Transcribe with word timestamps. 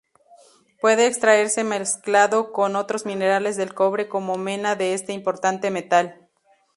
Puede 0.81 1.05
extraerse 1.05 1.63
mezclado 1.63 2.51
con 2.53 2.75
otros 2.75 3.05
minerales 3.05 3.55
del 3.55 3.75
cobre 3.75 4.09
como 4.09 4.35
mena 4.35 4.75
de 4.75 4.95
este 4.95 5.13
importante 5.13 5.69
metal. 5.69 6.27